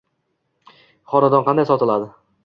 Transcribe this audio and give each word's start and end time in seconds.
xonadon 1.13 1.45
qanday 1.49 1.67
sotiladi? 1.73 2.09